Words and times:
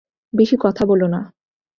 বেশি 0.33 0.55
কথা 0.61 0.83
বলো 0.85 1.07
না। 1.07 1.21